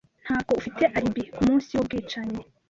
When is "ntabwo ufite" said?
0.23-0.83